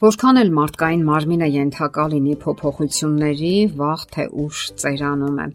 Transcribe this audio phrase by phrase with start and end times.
[0.00, 5.46] Որքան էլ մարդկային մարմինը ենթակա լինի փոփոխությունների, վաղ թե ուշ ծերանում է։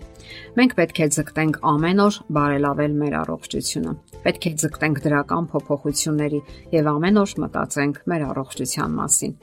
[0.60, 3.96] Մենք պետք է ձգտենք ամեն օր բարելավել մեր առողջությունը։
[4.28, 6.44] Պետք է ձգտենք դրական փոփոխությունների
[6.78, 9.38] եւ ամեն օր մտածենք մեր առողջության մասին։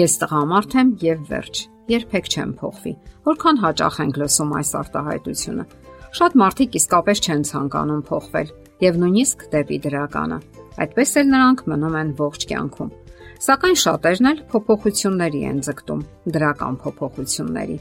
[0.00, 2.98] Ես տղամարդ եմ եւ վերջ։ Երբեք չեմ փոխվի։
[3.28, 5.72] Որքան հաճախ ենք լսում այս արտահայտությունը։
[6.16, 8.54] Շատ մարդիկ իսկապես չեն ցանկանում փոխվել
[8.88, 12.94] եւ նույնիսկ դեպի դրականը։ Այդպես էլ նրանք մնում են ողջ կյանքում
[13.36, 15.98] Սակայն շատերն էլ փոփոխությունների են ձգտում,
[16.32, 17.76] դրական փոփոխությունների։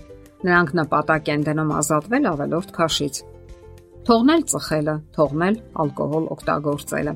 [0.45, 3.19] Նրանք նպատակ են դնում ազատվել ավելորդ քաշից։
[4.05, 7.13] Թողնել ծխելը, թողնել ալկոհոլ օգտագործելը։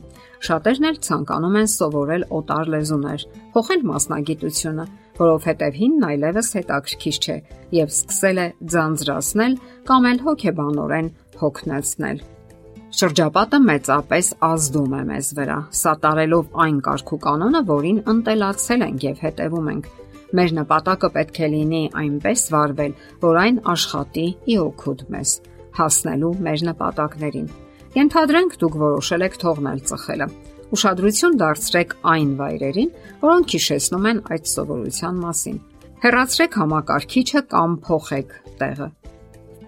[0.48, 4.88] Շատերն էլ ցանկանում են սովորել օտար լեզուներ, փոխել մասնագիտությունը,
[5.20, 7.38] որովհետև հինն այլևս հետաքրքիր չէ
[7.84, 12.28] եւ սկսել է ձանձրացնել կամ էլ հոգեբանորեն հոգնեցնել։
[12.90, 19.70] Շրջապատը մեծապես ազդում է մեզ վրա, սատարելով այն կարգու կանոնը, որին ընտելացել ենք եւ հետևում
[19.74, 19.90] ենք։
[20.40, 25.36] Մեր նպատակը պետք է լինի այնպես վարվել, որ այն աշխատի ի օգուտ մեզ,
[25.80, 27.48] հասնելու մեր նպատակներին։
[28.00, 30.30] Ենթադրենք դուք որոշել եք թողնել ծխելը։
[30.70, 35.62] Ուշադրություն դարձրեք այն վայրերին, որոնք հիշեցնում են այդ սովորության մասին։
[36.00, 38.90] Հեռացրեք համակարգիչը կամ փոխեք տեղը։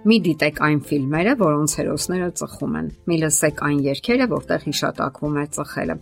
[0.01, 5.43] Մի դիտեք այն ֆիլմերը, որոնց հերոսները ծխում են։ Մի լսեք այն երգերը, որտեղ հիշատակվում է
[5.57, 5.95] ծխելը։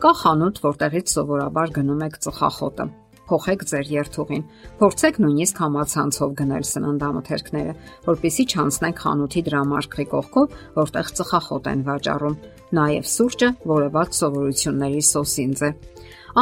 [0.00, 2.86] Կա խանութ, որտեղից սովորաբար գնում եք ծխախոտը։
[3.28, 4.46] Փոխեք ձեր երթուղին։
[4.80, 7.76] Փորձեք նույնիսկ համացանցով գնել սննդամթերքները,
[8.08, 12.40] որpիսի չանցնեք խանութի դրամարկղի կողքով, որտեղ ծխախոտ են վաճառում։
[12.72, 15.70] Նաև սուրճը, որը ված սովորությունների սոսինձ է։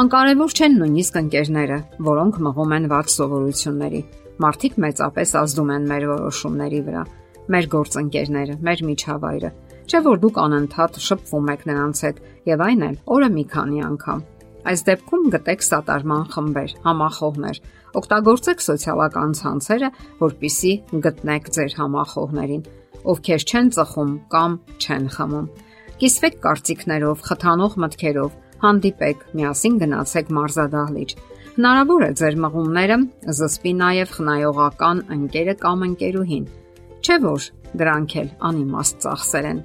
[0.01, 4.03] Անկարևոր չեն նույնիսկ ընկերները, որոնք մղում են ված սովորությունների
[4.41, 7.01] Մարդիկ մեծապես ազդում են մեր որոշումների վրա,
[7.53, 9.49] մեր գործընկերները, մեր միջավայրը։
[9.91, 14.21] Չէ որ դուք անընդհատ շփվում եք նրանց հետ եւ այն էլ օրը մի քանի անգամ։
[14.71, 17.59] Այս դեպքում գտեք սատարման խմբեր, համախոհներ։
[18.01, 19.89] Օգտագործեք սոցիալական ցանցերը,
[20.21, 20.73] որpիսի
[21.05, 22.63] գտնեք ձեր համախոհներին,
[23.11, 25.49] ովքեր չեն ծխում կամ չեն խմում։
[26.01, 31.15] Կիսվեք կարծիքներով, խթանող մտքերով, հանդիպեք, միասին գնացեք մարզադահլիճ
[31.61, 32.95] Հնարավոր է ձեր մղումները
[33.37, 36.45] զսպի նաև խնայողական ընկերը կամ ընկերուհին։
[37.05, 37.43] Չէ որ
[37.81, 39.59] դրանք էլ անիմաստ ծախսեր են։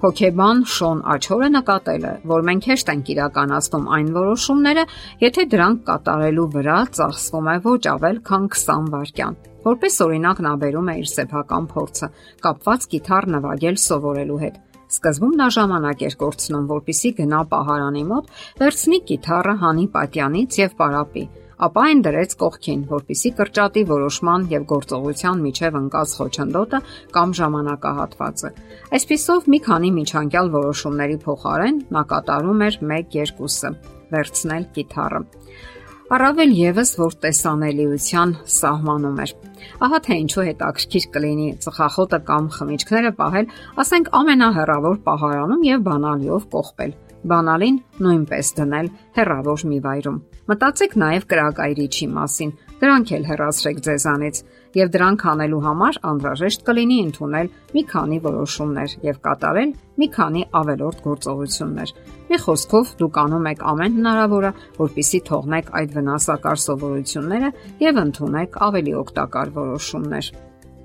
[0.00, 4.84] Հոկեբան Շոն Աչորը նկատել է, որ մենք հեշտ ենք իրականացնում այն որոշումները,
[5.22, 9.38] եթե դրանք կատարելու վրա ծախսվում է ոչ ավել քան 20 վայրկյան։
[9.70, 12.10] Որպես օրինակ նա բերում է իր սեփական փորձը՝
[12.48, 14.58] կապված գիտար նվագել սովորելու հետ։
[14.90, 21.22] Սկզբում նա ժամանակ էր կորցնում, որpիսի գնա պահարանի մոտ, վերցնի գիտարը հանի պատյանից եւ պարապի,
[21.66, 26.80] ապա այն դրեց կողքին, որpիսի կրճատի որոշման եւ գործողության միջև ընկած խոչընդոտը
[27.16, 28.50] կամ ժամանակահատվածը։
[28.98, 33.74] Այսպիսով մի քանի միջանկյալ որոշումների փոխարեն նա կատարում էր 1-2-ը
[34.10, 35.22] վերցնել գիտարը
[36.10, 39.34] առավել եւս որ տեսանելիության սահմանում էր։
[39.86, 43.46] Ահա թե ինչու հետաքրքիր կլինի ծխախոտը կամ խմիչքները պահել,
[43.84, 46.96] ասենք ամենահեռավոր պահարանում եւ բանալիով կողպել։
[47.30, 50.20] Բանալին նույնպես դնել հեռավոր մի վայրում։
[50.50, 54.38] Մտածեք նաև կրակայրիչի մասին, Դրանք էլ հեռացրեք ձեզանից
[54.76, 61.00] եւ դրանք անելու համար անհրաժեշտ կլինի ընդունել մի քանի որոշումներ եւ կատարել մի քանի ավելորդ
[61.06, 61.94] գործողություններ։
[62.30, 67.50] Մի խոսքով դուք անում եք ամեն հնարավորը, որpիսի թողնեք այդ վնասակար սովորությունները
[67.82, 70.30] եւ ընդունեք ավելի օգտակար որոշումներ։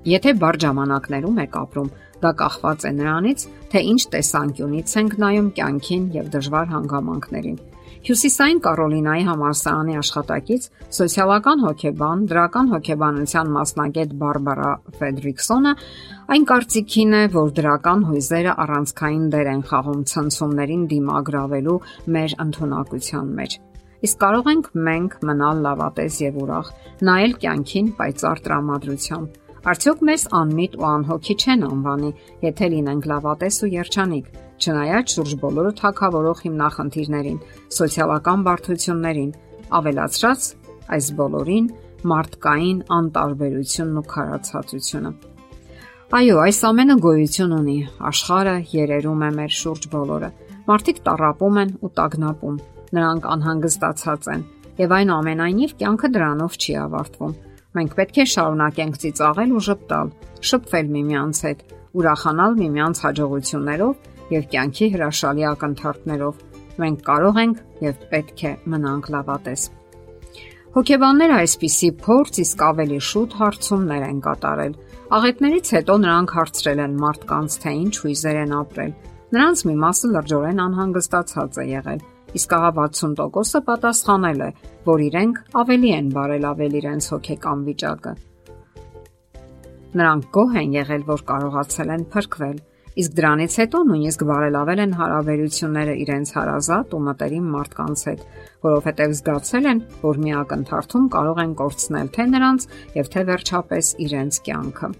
[0.06, 1.88] Եթե բար ժամանակներում եք ապրում,
[2.22, 7.58] դա կախված է նրանից, թե ինչ տեսանկյունից ենք նայում կյանքին եւ դժվար հանգամանքներին։
[8.06, 14.68] Հյուսիսային Կարոլինայի համալսարանի աշխատակից սոցիալական հոգեբան, դրական հոգեբանության մասնագետ Բարբարա
[15.00, 15.72] Ֆեդրիկսոնը
[16.36, 21.80] այն կարծիքին է, որ դրական հույզերը առանցքային դեր են խաղում ցնցումներին դիմագրավելու
[22.14, 23.58] մեր ընտունակության մեջ։
[24.06, 26.70] Իսկ կարող ենք մենք մնալ լավատես եւ ուրախ,
[27.10, 32.08] նայել կյանքին պայծառ տրամադրությամբ Արդյոք մեզ անմիտ ու անհոգի չեն անվանի,
[32.44, 34.26] եթե լինենք լավատես ու երջանիկ,
[34.62, 37.40] չնայած շուրջ բոլորը թակավորող հիմնախնդիրներին,
[37.76, 39.32] սոցիալական բարդություններին,
[39.78, 40.46] ավելացրած
[40.96, 41.66] այս բոլորին
[42.12, 45.12] մարդկային անտարբերությունն ու քարացածությունը։
[46.14, 47.76] Այո, այս ամենը գոյություն ունի։
[48.06, 50.30] Աշխարը երերում է մեր շուրջ բոլորը։
[50.70, 52.62] Մարդիկ տարապում են ու տագնապում։
[52.94, 54.46] Նրանք անհանգստացած են,
[54.86, 57.36] եւ այն ամենայնիվ կյանքը դրանով չի ավարտվում
[57.76, 60.12] Մենք պետք է շարունակենք ծիծաղել ու ճպտալ,
[60.48, 61.58] շփվել միմյանց հետ,
[62.00, 66.38] ուրախանալ միմյանց հաջողություններով եւ կյանքի հրաշալի ակնթարթներով։
[66.80, 69.66] Մենք կարող ենք եւ պետք է մնանք լավատես։
[70.76, 74.74] Հոգեբանները այսպիսի փորձ իսկ ավելի շուտ հարցումներ են կատարել։
[75.16, 78.92] Աղետներից հետո նրանք հարցրել են մարդկանց, թե ինչ հույզեր են ապրել։
[79.36, 82.02] Նրանց մի մասը լրջորեն անհանգստացած է եղել,
[82.36, 84.50] իսկ ահա 60%-ը պատասխանել է,
[84.86, 88.14] որ իրենք ավելի են բարելավել իրենց հոգեկան վիճակը։
[89.96, 92.58] Նրանք գոհ են եղել, որ կարողացել են փրկվել,
[92.96, 98.22] իսկ դրանից հետո նույնիսկ բարելավել են հարաբերությունները իրենց հարազատ ու մտերիմ մարդկանց հետ,
[98.66, 102.66] որովհետև զգացել են, որ մի ակնթարթում կարող են կորցնել թե նրանց
[102.96, 104.90] եւ թե վերջապես իրենց կյանքը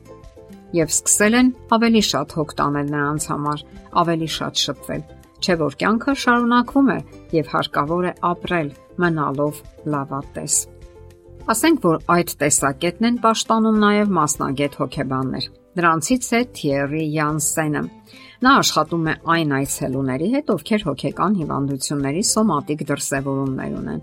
[0.76, 3.60] եւ սկսել են ավելի շատ հոգ տանել նրանց համար,
[4.02, 5.02] ավելի շատ շփվել,
[5.46, 6.96] չէ որ կյանքը շարունակվում է
[7.36, 8.70] եւ հարկավոր է ապրել
[9.02, 9.60] մնալով
[9.94, 10.56] լավատես։
[11.46, 15.44] Ասենք որ այդ տեսակետն են պաշտանում նաև մասնագետ հոգեբաններ։
[15.76, 17.82] Դրանցից է Թիերի Յանսենը։
[18.46, 24.00] Նա աշխատում է այն այցելուների հետ, ովքեր հոգեկան հիվանդությունների սոմատիկ դրսևորումներ ունեն։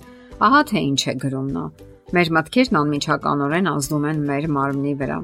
[0.47, 1.65] Ահա թե ինչ է գրում նա։
[2.13, 5.19] Մեր մտքերն անմիջականորեն ազդում են մեր մարմնի վրա։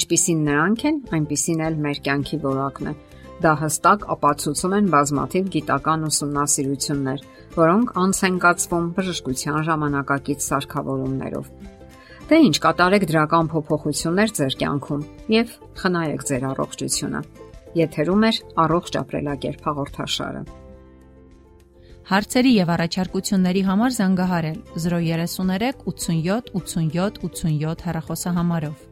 [0.00, 2.94] Ինչպիսին նրանք են, այնպիսին էլ մեր կյանքի որակն է։
[3.40, 7.20] Դա հստակ ապացուցում են բազմաթիվ գիտական ուսումնասիրություններ,
[7.56, 11.46] որոնք անց են կացվում բժշկության ժամանակակից սարքավորումներով։
[12.30, 17.22] Դե ինչ կատարեք դրական փոփոխություններ ձեր կյանքում եւ խնայեք ձեր առողջությունը։
[17.80, 18.30] Եթերում է
[18.64, 20.42] առողջ ապրելակերպ հաղորդաշարը։
[22.10, 28.89] Հարցերի եւ առաջարկությունների համար զանգահարել 033 87 87 87 հեռախոսահամարով։